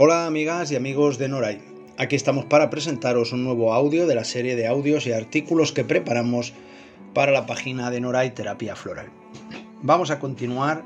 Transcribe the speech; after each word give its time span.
Hola 0.00 0.26
amigas 0.26 0.70
y 0.70 0.76
amigos 0.76 1.18
de 1.18 1.28
Noray. 1.28 1.60
Aquí 1.96 2.14
estamos 2.14 2.44
para 2.44 2.70
presentaros 2.70 3.32
un 3.32 3.42
nuevo 3.42 3.74
audio 3.74 4.06
de 4.06 4.14
la 4.14 4.22
serie 4.22 4.54
de 4.54 4.68
audios 4.68 5.08
y 5.08 5.12
artículos 5.12 5.72
que 5.72 5.82
preparamos 5.82 6.52
para 7.14 7.32
la 7.32 7.46
página 7.46 7.90
de 7.90 8.00
Noray 8.00 8.30
Terapia 8.30 8.76
Floral. 8.76 9.10
Vamos 9.82 10.12
a 10.12 10.20
continuar 10.20 10.84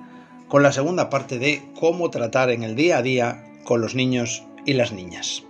con 0.49 0.63
la 0.63 0.73
segunda 0.73 1.11
parte 1.11 1.39
de 1.39 1.61
cómo 1.79 2.09
tratar 2.09 2.49
en 2.49 2.63
el 2.63 2.75
día 2.75 2.97
a 2.97 3.03
día 3.03 3.45
con 3.65 3.83
los 3.83 3.95
niños 3.95 4.45
y 4.65 4.73
las 4.73 4.93
niñas. 4.93 5.43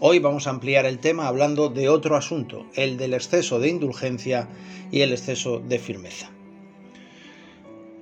Hoy 0.00 0.18
vamos 0.18 0.48
a 0.48 0.50
ampliar 0.50 0.84
el 0.84 0.98
tema 0.98 1.28
hablando 1.28 1.68
de 1.68 1.88
otro 1.88 2.16
asunto, 2.16 2.66
el 2.74 2.96
del 2.96 3.14
exceso 3.14 3.60
de 3.60 3.68
indulgencia 3.68 4.48
y 4.90 5.02
el 5.02 5.12
exceso 5.12 5.60
de 5.60 5.78
firmeza. 5.78 6.30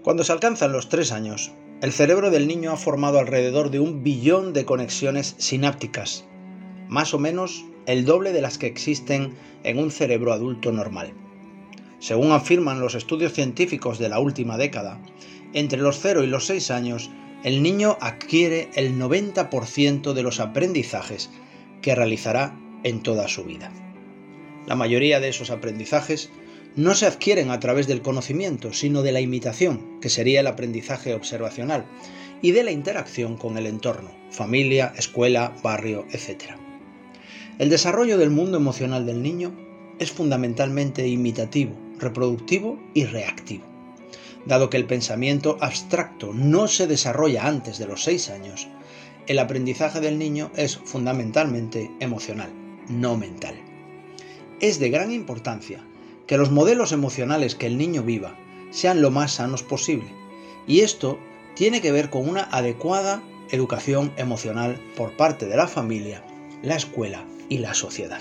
Cuando 0.03 0.25
se 0.25 0.33
alcanzan 0.33 0.73
los 0.73 0.89
tres 0.89 1.13
años, 1.13 1.53
el 1.83 1.93
cerebro 1.93 2.31
del 2.31 2.47
niño 2.47 2.73
ha 2.73 2.77
formado 2.77 3.19
alrededor 3.19 3.71
de 3.71 3.81
un 3.81 4.03
billón 4.03 4.53
de 4.53 4.67
conexiones 4.67 5.35
sinápticas, 5.39 6.27
más 6.89 7.15
o 7.15 7.19
menos 7.19 7.65
el 7.87 8.05
doble 8.05 8.33
de 8.33 8.43
las 8.43 8.59
que 8.59 8.67
existen 8.67 9.33
en 9.65 9.79
un 9.79 9.91
cerebro 9.91 10.35
adulto 10.35 10.73
normal. 10.73 11.15
Según 11.99 12.33
afirman 12.33 12.81
los 12.81 12.95
estudios 12.95 13.33
científicos 13.33 13.99
de 13.99 14.11
la 14.11 14.21
última 14.21 14.59
década, 14.59 15.01
entre 15.55 15.81
los 15.81 15.99
0 16.01 16.23
y 16.23 16.27
los 16.27 16.47
6 16.47 16.71
años, 16.71 17.11
el 17.45 17.63
niño 17.63 17.97
adquiere 18.01 18.69
el 18.75 18.99
90% 18.99 20.13
de 20.13 20.23
los 20.23 20.41
aprendizajes 20.41 21.31
que 21.81 21.95
realizará 21.95 22.59
en 22.85 23.03
toda 23.03 23.27
su 23.27 23.45
vida. 23.45 23.73
La 24.67 24.77
mayoría 24.77 25.19
de 25.21 25.31
esos 25.31 25.51
aprendizajes 25.51 26.31
no 26.77 26.95
se 26.95 27.07
adquieren 27.07 27.51
a 27.51 27.59
través 27.59 27.87
del 27.87 28.03
conocimiento, 28.03 28.73
sino 28.73 29.03
de 29.03 29.13
la 29.13 29.21
imitación, 29.21 29.99
que 30.01 30.09
sería 30.09 30.41
el 30.41 30.47
aprendizaje 30.47 31.15
observacional, 31.15 31.85
y 32.43 32.53
de 32.53 32.63
la 32.63 32.71
interacción 32.71 33.37
con 33.37 33.59
el 33.59 33.67
entorno, 33.67 34.11
familia, 34.31 34.95
escuela, 34.97 35.55
barrio, 35.63 36.07
etc. 36.13 36.55
El 37.59 37.69
desarrollo 37.69 38.17
del 38.19 38.31
mundo 38.31 38.57
emocional 38.57 39.05
del 39.05 39.23
niño 39.23 39.53
es 39.99 40.11
fundamentalmente 40.13 41.07
imitativo, 41.07 41.77
reproductivo 41.99 42.79
y 42.95 43.05
reactivo. 43.05 43.65
Dado 44.47 44.71
que 44.71 44.79
el 44.79 44.87
pensamiento 44.87 45.59
abstracto 45.61 46.33
no 46.33 46.67
se 46.69 46.87
desarrolla 46.87 47.47
antes 47.47 47.79
de 47.79 47.87
los 47.87 48.05
6 48.05 48.31
años, 48.31 48.69
el 49.27 49.39
aprendizaje 49.39 50.01
del 50.01 50.19
niño 50.19 50.51
es 50.57 50.79
fundamentalmente 50.79 51.91
emocional, 52.01 52.51
no 52.89 53.17
mental. 53.19 53.55
Es 54.61 54.79
de 54.79 54.89
gran 54.89 55.13
importancia 55.13 55.85
que 56.31 56.39
los 56.39 56.53
modelos 56.53 56.93
emocionales 56.93 57.57
que 57.57 57.67
el 57.67 57.77
niño 57.77 58.05
viva 58.05 58.37
sean 58.71 59.03
lo 59.03 59.11
más 59.11 59.33
sanos 59.33 59.65
posible. 59.65 60.13
Y 60.65 60.83
esto 60.83 61.19
tiene 61.57 61.81
que 61.81 61.91
ver 61.91 62.09
con 62.09 62.29
una 62.29 62.45
adecuada 62.53 63.21
educación 63.51 64.13
emocional 64.17 64.81
por 64.97 65.17
parte 65.17 65.47
de 65.47 65.57
la 65.57 65.67
familia, 65.67 66.23
la 66.63 66.77
escuela 66.77 67.25
y 67.49 67.59
la 67.59 67.75
sociedad. 67.75 68.21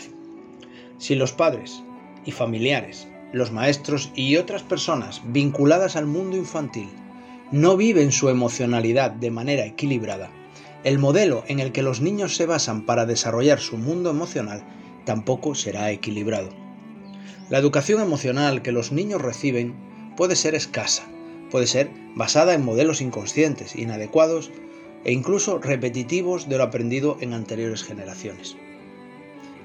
Si 0.98 1.14
los 1.14 1.34
padres 1.34 1.84
y 2.26 2.32
familiares, 2.32 3.08
los 3.32 3.52
maestros 3.52 4.12
y 4.16 4.38
otras 4.38 4.64
personas 4.64 5.22
vinculadas 5.26 5.96
al 5.96 6.08
mundo 6.08 6.36
infantil 6.36 6.90
no 7.52 7.78
viven 7.78 8.12
su 8.12 8.30
emocionalidad 8.30 9.12
de 9.12 9.30
manera 9.30 9.66
equilibrada, 9.68 10.32
el 10.84 10.98
modelo 10.98 11.44
en 11.48 11.60
el 11.60 11.72
que 11.72 11.84
los 11.84 12.02
niños 12.02 12.36
se 12.36 12.48
basan 12.48 12.88
para 12.88 13.06
desarrollar 13.06 13.60
su 13.60 13.78
mundo 13.78 14.10
emocional 14.10 14.64
tampoco 15.06 15.54
será 15.54 15.92
equilibrado. 15.92 16.69
La 17.50 17.58
educación 17.58 18.02
emocional 18.02 18.62
que 18.62 18.72
los 18.72 18.92
niños 18.92 19.22
reciben 19.22 19.74
puede 20.16 20.36
ser 20.36 20.54
escasa, 20.54 21.04
puede 21.50 21.66
ser 21.66 21.90
basada 22.16 22.54
en 22.54 22.64
modelos 22.64 23.02
inconscientes, 23.02 23.76
inadecuados 23.76 24.52
e 25.04 25.12
incluso 25.12 25.60
repetitivos 25.60 26.50
de 26.50 26.58
lo 26.58 26.64
aprendido 26.64 27.18
en 27.22 27.34
anteriores 27.34 27.84
generaciones. 27.84 28.56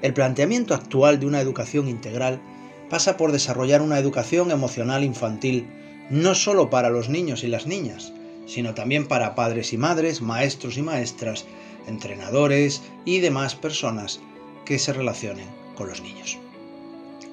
El 0.01 0.13
planteamiento 0.13 0.73
actual 0.73 1.19
de 1.19 1.25
una 1.25 1.41
educación 1.41 1.87
integral 1.87 2.41
pasa 2.89 3.17
por 3.17 3.31
desarrollar 3.31 3.81
una 3.81 3.99
educación 3.99 4.51
emocional 4.51 5.03
infantil 5.03 5.67
no 6.09 6.35
solo 6.35 6.69
para 6.69 6.89
los 6.89 7.09
niños 7.09 7.43
y 7.43 7.47
las 7.47 7.65
niñas, 7.65 8.13
sino 8.45 8.73
también 8.73 9.07
para 9.07 9.35
padres 9.35 9.73
y 9.73 9.77
madres, 9.77 10.21
maestros 10.21 10.77
y 10.77 10.81
maestras, 10.81 11.45
entrenadores 11.87 12.83
y 13.05 13.19
demás 13.19 13.55
personas 13.55 14.21
que 14.65 14.79
se 14.79 14.93
relacionen 14.93 15.47
con 15.75 15.87
los 15.87 16.01
niños 16.01 16.39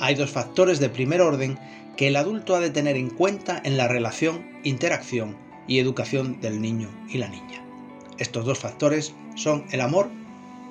hay 0.03 0.17
dos 0.17 0.33
factores 0.33 0.81
de 0.81 0.89
primer 0.89 1.21
orden 1.21 1.57
que 1.97 2.09
el 2.09 2.17
adulto 2.17 2.57
ha 2.57 2.61
de 2.61 2.71
tener 2.71 2.97
en 2.97 3.09
cuenta 3.09 3.63
en 3.65 3.77
la 3.77 3.87
relación, 3.87 4.45
interacción 4.65 5.37
y 5.69 5.79
educación 5.79 6.41
del 6.41 6.61
niño 6.61 6.91
y 7.09 7.19
la 7.19 7.29
niña. 7.29 7.65
Estos 8.19 8.45
dos 8.45 8.59
factores 8.59 9.15
son 9.37 9.65
el 9.71 9.81
amor 9.81 10.11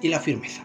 y 0.02 0.10
la 0.10 0.20
firmeza. 0.20 0.64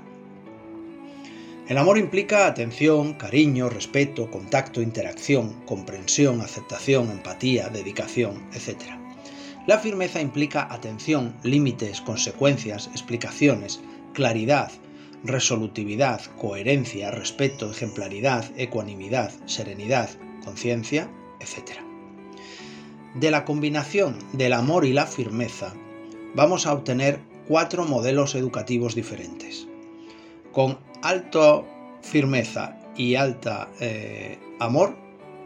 El 1.68 1.78
amor 1.78 1.96
implica 1.96 2.48
atención, 2.48 3.14
cariño, 3.14 3.68
respeto, 3.68 4.32
contacto, 4.32 4.82
interacción, 4.82 5.62
comprensión, 5.64 6.40
aceptación, 6.40 7.12
empatía, 7.12 7.68
dedicación, 7.68 8.48
etc. 8.52 8.82
La 9.68 9.78
firmeza 9.78 10.20
implica 10.20 10.66
atención, 10.72 11.36
límites, 11.44 12.00
consecuencias, 12.00 12.88
explicaciones, 12.88 13.80
claridad, 14.12 14.72
resolutividad, 15.24 16.20
coherencia, 16.38 17.10
respeto, 17.10 17.70
ejemplaridad, 17.70 18.44
ecuanimidad, 18.56 19.32
serenidad, 19.46 20.10
conciencia, 20.44 21.10
etc. 21.40 21.80
De 23.14 23.30
la 23.30 23.44
combinación 23.44 24.18
del 24.32 24.52
amor 24.52 24.84
y 24.84 24.92
la 24.92 25.06
firmeza, 25.06 25.74
vamos 26.34 26.66
a 26.66 26.72
obtener 26.72 27.20
cuatro 27.48 27.84
modelos 27.84 28.34
educativos 28.34 28.94
diferentes. 28.94 29.66
Con 30.52 30.78
alta 31.02 31.62
firmeza 32.02 32.78
y 32.96 33.14
alta 33.14 33.68
eh, 33.80 34.38
amor, 34.58 34.96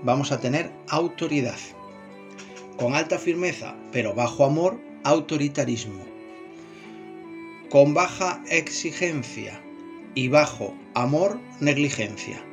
vamos 0.03 0.33
a 0.33 0.41
tener 0.41 0.73
autoridad. 0.89 1.59
Con 2.77 2.95
alta 2.95 3.19
firmeza, 3.19 3.75
pero 3.93 4.15
bajo 4.15 4.45
amor, 4.45 4.81
autoritarismo 5.05 6.10
con 7.71 7.95
baja 7.95 8.43
exigencia 8.51 9.63
y 10.17 10.27
bajo 10.27 10.75
amor, 10.95 11.39
negligencia. 11.61 12.45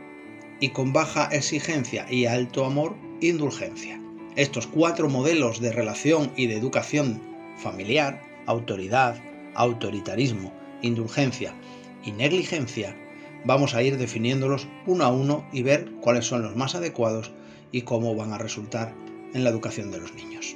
Y 0.60 0.70
con 0.70 0.94
baja 0.94 1.28
exigencia 1.32 2.06
y 2.08 2.28
alto 2.28 2.66
amor, 2.66 2.96
indulgencia. 3.20 4.00
Estos 4.36 4.68
cuatro 4.68 5.10
modelos 5.10 5.60
de 5.60 5.72
relación 5.72 6.32
y 6.36 6.46
de 6.46 6.56
educación 6.56 7.20
familiar, 7.58 8.22
autoridad, 8.46 9.20
autoritarismo, 9.56 10.54
indulgencia 10.84 11.56
y 12.06 12.12
negligencia, 12.12 12.96
vamos 13.44 13.74
a 13.74 13.82
ir 13.82 13.98
definiéndolos 13.98 14.68
uno 14.86 15.04
a 15.04 15.10
uno 15.10 15.48
y 15.52 15.64
ver 15.64 15.92
cuáles 16.00 16.26
son 16.26 16.44
los 16.44 16.56
más 16.56 16.76
adecuados 16.76 17.32
y 17.72 17.82
cómo 17.82 18.14
van 18.14 18.34
a 18.34 18.38
resultar 18.38 18.94
en 19.34 19.44
la 19.44 19.50
educación 19.50 19.90
de 19.90 19.98
los 19.98 20.14
niños. 20.14 20.56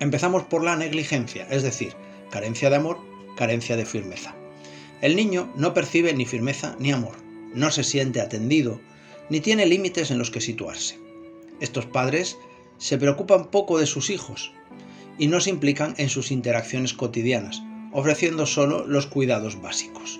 Empezamos 0.00 0.42
por 0.42 0.62
la 0.62 0.76
negligencia, 0.76 1.46
es 1.48 1.62
decir, 1.62 1.94
carencia 2.30 2.68
de 2.68 2.76
amor 2.76 3.07
carencia 3.38 3.76
de 3.76 3.86
firmeza. 3.86 4.34
El 5.00 5.14
niño 5.14 5.52
no 5.54 5.72
percibe 5.72 6.12
ni 6.12 6.26
firmeza 6.26 6.74
ni 6.80 6.90
amor, 6.90 7.14
no 7.54 7.70
se 7.70 7.84
siente 7.84 8.20
atendido, 8.20 8.80
ni 9.30 9.38
tiene 9.38 9.64
límites 9.64 10.10
en 10.10 10.18
los 10.18 10.32
que 10.32 10.40
situarse. 10.40 10.98
Estos 11.60 11.86
padres 11.86 12.36
se 12.78 12.98
preocupan 12.98 13.52
poco 13.52 13.78
de 13.78 13.86
sus 13.86 14.10
hijos 14.10 14.52
y 15.18 15.28
no 15.28 15.40
se 15.40 15.50
implican 15.50 15.94
en 15.98 16.08
sus 16.08 16.32
interacciones 16.32 16.94
cotidianas, 16.94 17.62
ofreciendo 17.92 18.44
solo 18.44 18.86
los 18.86 19.06
cuidados 19.06 19.62
básicos. 19.62 20.18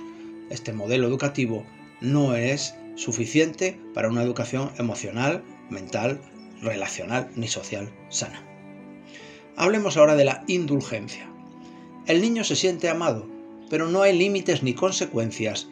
Este 0.49 0.73
modelo 0.73 1.09
educativo 1.09 1.67
no 2.01 2.37
es 2.37 2.77
suficiente 2.95 3.81
para 3.95 4.09
una 4.09 4.23
educación 4.23 4.71
emocional, 4.79 5.43
mental, 5.71 6.21
relacional 6.63 7.31
ni 7.35 7.49
social 7.49 7.91
sana. 8.11 8.45
Hablemos 9.57 9.97
ahora 9.97 10.15
de 10.15 10.25
la 10.25 10.45
indulgencia. 10.47 11.29
El 12.09 12.23
niño 12.23 12.43
se 12.43 12.57
siente 12.57 12.89
amado, 12.89 13.27
pero 13.69 13.87
no 13.87 14.01
hay 14.01 14.17
límites 14.17 14.63
ni 14.63 14.73
consecuencias 14.73 15.69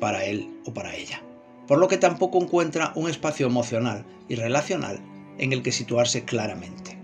para 0.00 0.24
él 0.24 0.50
o 0.66 0.74
para 0.74 0.96
ella, 0.96 1.22
por 1.68 1.78
lo 1.78 1.86
que 1.86 1.96
tampoco 1.96 2.42
encuentra 2.42 2.90
un 2.96 3.08
espacio 3.08 3.46
emocional 3.46 4.04
y 4.28 4.34
relacional 4.34 4.98
en 5.38 5.52
el 5.52 5.62
que 5.62 5.70
situarse 5.70 6.24
claramente. 6.24 6.98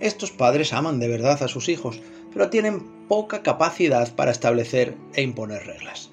Estos 0.00 0.32
padres 0.32 0.72
aman 0.72 0.98
de 0.98 1.06
verdad 1.06 1.44
a 1.44 1.48
sus 1.48 1.68
hijos, 1.68 2.00
pero 2.32 2.50
tienen 2.50 3.06
poca 3.06 3.44
capacidad 3.44 4.12
para 4.16 4.32
establecer 4.32 4.96
e 5.14 5.22
imponer 5.22 5.64
reglas. 5.64 6.10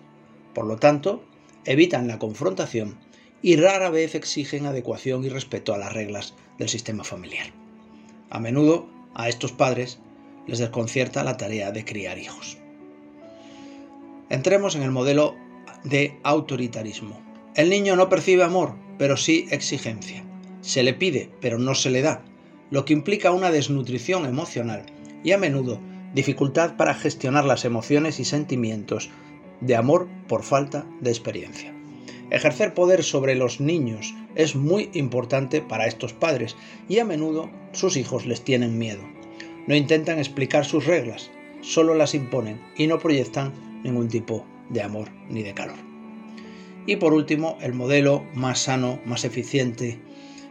Por 0.53 0.67
lo 0.67 0.77
tanto, 0.77 1.23
evitan 1.65 2.07
la 2.07 2.19
confrontación 2.19 2.99
y 3.41 3.55
rara 3.55 3.89
vez 3.89 4.13
exigen 4.13 4.67
adecuación 4.67 5.23
y 5.25 5.29
respeto 5.29 5.73
a 5.73 5.79
las 5.79 5.91
reglas 5.91 6.35
del 6.59 6.69
sistema 6.69 7.03
familiar. 7.03 7.47
A 8.29 8.39
menudo, 8.39 8.87
a 9.15 9.27
estos 9.27 9.53
padres 9.53 9.97
les 10.49 10.59
desconcierta 10.59 11.23
la 11.23 11.37
tarea 11.37 11.71
de 11.71 11.85
criar 11.85 12.17
hijos. 12.17 12.57
Entremos 14.29 14.75
en 14.75 14.81
el 14.81 14.91
modelo 14.91 15.35
de 15.83 16.17
autoritarismo. 16.23 17.21
El 17.55 17.69
niño 17.69 17.95
no 17.95 18.09
percibe 18.09 18.43
amor, 18.43 18.75
pero 18.97 19.15
sí 19.15 19.47
exigencia. 19.51 20.23
Se 20.61 20.83
le 20.83 20.93
pide, 20.93 21.29
pero 21.39 21.59
no 21.59 21.75
se 21.75 21.89
le 21.89 22.01
da, 22.01 22.23
lo 22.71 22.83
que 22.83 22.93
implica 22.93 23.31
una 23.31 23.51
desnutrición 23.51 24.25
emocional 24.25 24.85
y 25.23 25.31
a 25.31 25.37
menudo 25.37 25.79
dificultad 26.13 26.75
para 26.77 26.95
gestionar 26.95 27.45
las 27.45 27.65
emociones 27.65 28.19
y 28.19 28.25
sentimientos 28.25 29.09
de 29.61 29.75
amor 29.75 30.07
por 30.27 30.43
falta 30.43 30.85
de 30.99 31.11
experiencia. 31.11 31.73
Ejercer 32.31 32.73
poder 32.73 33.03
sobre 33.03 33.35
los 33.35 33.59
niños 33.59 34.13
es 34.35 34.55
muy 34.55 34.89
importante 34.93 35.61
para 35.61 35.87
estos 35.87 36.13
padres 36.13 36.55
y 36.87 36.99
a 36.99 37.05
menudo 37.05 37.49
sus 37.71 37.97
hijos 37.97 38.25
les 38.25 38.41
tienen 38.41 38.77
miedo. 38.77 39.18
No 39.69 39.75
intentan 39.75 40.17
explicar 40.17 40.65
sus 40.65 40.87
reglas, 40.87 41.29
solo 41.61 41.93
las 41.93 42.15
imponen 42.15 42.59
y 42.75 42.87
no 42.87 42.97
proyectan 42.97 43.53
ningún 43.83 44.07
tipo 44.07 44.43
de 44.71 44.81
amor 44.81 45.09
ni 45.29 45.43
de 45.43 45.53
calor. 45.53 45.77
Y 46.87 46.95
por 46.95 47.13
último, 47.13 47.55
el 47.61 47.73
modelo 47.73 48.25
más 48.33 48.61
sano, 48.61 48.99
más 49.05 49.25
eficiente 49.25 49.99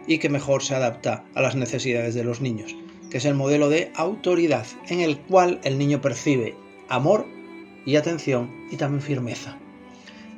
y 0.06 0.18
que 0.18 0.28
mejor 0.28 0.62
se 0.62 0.76
adapta 0.76 1.24
a 1.34 1.42
las 1.42 1.56
necesidades 1.56 2.14
de 2.14 2.22
los 2.22 2.40
niños, 2.40 2.76
que 3.10 3.16
es 3.16 3.24
el 3.24 3.34
modelo 3.34 3.68
de 3.68 3.90
autoridad, 3.96 4.66
en 4.86 5.00
el 5.00 5.18
cual 5.18 5.60
el 5.64 5.78
niño 5.78 6.00
percibe 6.00 6.54
amor 6.88 7.26
y 7.84 7.96
atención 7.96 8.68
y 8.70 8.76
también 8.76 9.02
firmeza. 9.02 9.58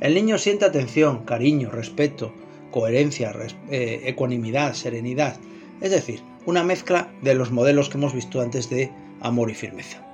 El 0.01 0.15
niño 0.15 0.39
siente 0.39 0.65
atención, 0.65 1.27
cariño, 1.27 1.71
respeto, 1.71 2.33
coherencia, 2.71 3.31
eh, 3.71 4.01
ecuanimidad, 4.07 4.73
serenidad, 4.73 5.39
es 5.83 5.91
decir, 5.91 6.30
una 6.47 6.65
mezcla 6.65 7.13
de 7.23 7.35
los 7.35 7.51
modelos 7.51 7.89
que 7.89 7.99
hemos 7.99 8.15
visto 8.15 8.41
antes 8.41 8.71
de 8.71 8.91
amor 9.21 9.51
y 9.51 9.55
firmeza. 9.55 10.07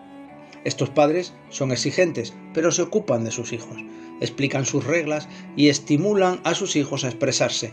Estos 0.64 0.90
padres 0.90 1.32
son 1.48 1.70
exigentes, 1.70 2.34
pero 2.52 2.72
se 2.72 2.82
ocupan 2.82 3.24
de 3.24 3.30
sus 3.30 3.52
hijos, 3.52 3.76
explican 4.20 4.66
sus 4.66 4.84
reglas 4.84 5.28
y 5.56 5.68
estimulan 5.68 6.40
a 6.42 6.54
sus 6.54 6.74
hijos 6.74 7.04
a 7.04 7.08
expresarse. 7.08 7.72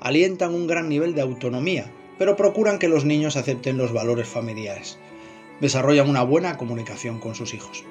Alientan 0.00 0.54
un 0.54 0.68
gran 0.68 0.88
nivel 0.88 1.14
de 1.14 1.22
autonomía, 1.22 1.90
pero 2.18 2.36
procuran 2.36 2.78
que 2.78 2.88
los 2.88 3.04
niños 3.04 3.36
acepten 3.36 3.76
los 3.76 3.92
valores 3.92 4.28
familiares. 4.28 4.98
Desarrollan 5.60 6.08
una 6.08 6.22
buena 6.22 6.56
comunicación 6.56 7.18
con 7.18 7.34
sus 7.34 7.54
hijos. 7.54 7.84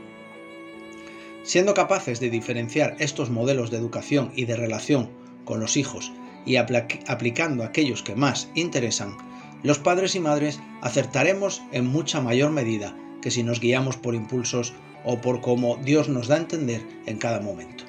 Siendo 1.43 1.73
capaces 1.73 2.21
de 2.21 2.29
diferenciar 2.29 2.95
estos 2.99 3.29
modelos 3.29 3.71
de 3.71 3.77
educación 3.77 4.31
y 4.35 4.45
de 4.45 4.55
relación 4.55 5.09
con 5.43 5.59
los 5.59 5.75
hijos 5.75 6.13
y 6.45 6.55
aplicando 6.55 7.63
aquellos 7.63 8.03
que 8.03 8.15
más 8.15 8.49
interesan, 8.55 9.17
los 9.63 9.79
padres 9.79 10.15
y 10.15 10.19
madres 10.19 10.59
acertaremos 10.81 11.61
en 11.71 11.87
mucha 11.87 12.21
mayor 12.21 12.51
medida 12.51 12.95
que 13.21 13.31
si 13.31 13.43
nos 13.43 13.59
guiamos 13.59 13.97
por 13.97 14.15
impulsos 14.15 14.73
o 15.03 15.19
por 15.19 15.41
cómo 15.41 15.77
Dios 15.77 16.09
nos 16.09 16.27
da 16.27 16.35
a 16.35 16.39
entender 16.39 16.85
en 17.05 17.17
cada 17.17 17.39
momento. 17.39 17.83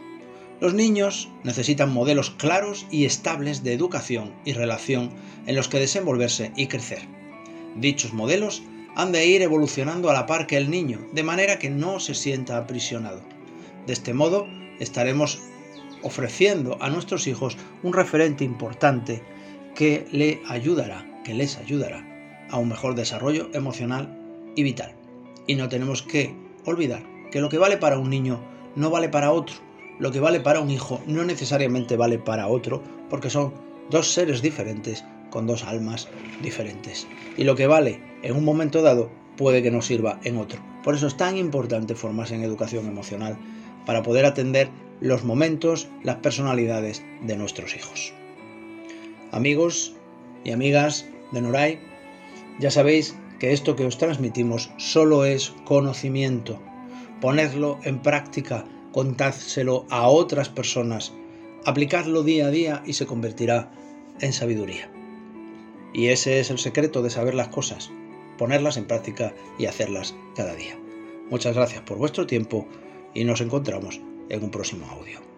Los 0.61 0.75
niños 0.75 1.29
necesitan 1.45 1.93
modelos 1.93 2.31
claros 2.31 2.87
y 2.91 3.05
estables 3.05 3.63
de 3.63 3.75
educación 3.75 4.35
y 4.45 4.53
relación 4.53 5.11
en 5.47 5.55
los 5.55 5.69
que 5.69 5.79
desenvolverse 5.79 6.53
y 6.57 6.67
crecer. 6.67 7.03
Dichos 7.77 8.13
modelos 8.13 8.63
han 8.97 9.13
de 9.13 9.25
ir 9.27 9.43
evolucionando 9.43 10.11
a 10.11 10.13
la 10.13 10.27
par 10.27 10.49
que 10.49 10.57
el 10.57 10.71
niño, 10.71 11.07
de 11.13 11.23
manera 11.23 11.61
que 11.61 11.71
no 11.71 12.01
se 12.01 12.15
sienta 12.15 12.57
aprisionado. 12.57 13.23
De 13.87 13.93
este 13.93 14.13
modo, 14.13 14.49
estaremos 14.81 15.39
ofreciendo 16.03 16.77
a 16.81 16.91
nuestros 16.91 17.29
hijos 17.29 17.57
un 17.85 17.93
referente 17.93 18.43
importante 18.43 19.23
que 19.77 20.07
le 20.11 20.41
ayudará, 20.49 21.07
que 21.25 21.35
les 21.35 21.59
ayudará 21.59 22.05
a 22.51 22.59
un 22.59 22.69
mejor 22.69 22.95
desarrollo 22.95 23.51
emocional 23.53 24.19
y 24.57 24.63
vital. 24.63 24.95
Y 25.47 25.55
no 25.55 25.69
tenemos 25.69 26.03
que 26.03 26.35
olvidar 26.65 27.03
que 27.31 27.41
lo 27.41 27.49
que 27.49 27.59
vale 27.59 27.77
para 27.77 27.99
un 27.99 28.11
niño 28.11 28.41
no 28.77 28.91
vale 28.91 29.09
para 29.09 29.33
otro. 29.33 29.57
Lo 29.99 30.13
que 30.13 30.21
vale 30.21 30.41
para 30.41 30.61
un 30.61 30.71
hijo 30.71 31.01
no 31.07 31.25
necesariamente 31.25 31.97
vale 31.97 32.19
para 32.19 32.47
otro, 32.47 32.83
porque 33.11 33.31
son 33.31 33.53
dos 33.91 34.13
seres 34.13 34.43
diferentes 34.43 35.05
con 35.31 35.47
dos 35.47 35.65
almas 35.65 36.09
diferentes. 36.43 37.07
Y 37.37 37.45
lo 37.45 37.57
que 37.57 37.67
vale 37.67 38.01
en 38.23 38.37
un 38.37 38.45
momento 38.45 38.83
dado 38.83 39.11
puede 39.37 39.63
que 39.63 39.71
no 39.71 39.83
sirva 39.83 40.21
en 40.25 40.37
otro. 40.37 40.61
Por 40.83 40.95
eso 40.95 41.07
es 41.07 41.17
tan 41.17 41.37
importante 41.37 41.95
formarse 41.95 42.35
en 42.35 42.43
educación 42.43 42.87
emocional 42.87 43.37
para 43.87 44.03
poder 44.03 44.25
atender 44.25 44.71
los 45.01 45.25
momentos, 45.25 45.89
las 46.03 46.17
personalidades 46.17 47.05
de 47.23 47.37
nuestros 47.37 47.77
hijos. 47.77 48.13
Amigos 49.31 49.95
y 50.45 50.53
amigas 50.53 51.07
de 51.33 51.43
Noray, 51.43 51.79
ya 52.59 52.71
sabéis 52.71 53.17
que 53.39 53.53
esto 53.53 53.77
que 53.77 53.85
os 53.85 53.99
transmitimos 53.99 54.71
solo 54.77 55.25
es 55.25 55.55
conocimiento. 55.65 56.61
Ponedlo 57.21 57.79
en 57.85 58.01
práctica, 58.01 58.65
contádselo 58.93 59.87
a 59.91 60.09
otras 60.09 60.49
personas, 60.49 61.13
aplicadlo 61.65 62.23
día 62.23 62.47
a 62.47 62.51
día 62.51 62.83
y 62.87 62.95
se 62.95 63.07
convertirá 63.07 63.71
en 64.21 64.33
sabiduría. 64.33 64.91
Y 65.93 66.09
ese 66.09 66.41
es 66.41 66.51
el 66.51 66.59
secreto 66.59 67.03
de 67.03 67.11
saber 67.11 67.35
las 67.35 67.49
cosas, 67.49 67.91
ponerlas 68.37 68.77
en 68.77 68.87
práctica 68.87 69.35
y 69.59 69.67
hacerlas 69.67 70.15
cada 70.35 70.55
día. 70.55 70.79
Muchas 71.31 71.55
gracias 71.55 71.83
por 71.83 71.99
vuestro 71.99 72.27
tiempo 72.27 72.67
y 73.15 73.25
nos 73.25 73.41
encontramos 73.41 74.01
en 74.29 74.45
un 74.45 74.51
próximo 74.51 74.87
audio. 74.91 75.38